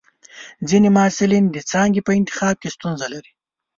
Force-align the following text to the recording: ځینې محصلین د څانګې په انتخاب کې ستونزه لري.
ځینې 0.69 0.89
محصلین 0.97 1.45
د 1.51 1.57
څانګې 1.71 2.01
په 2.05 2.11
انتخاب 2.19 2.55
کې 2.61 2.69
ستونزه 2.75 3.07
لري. 3.13 3.31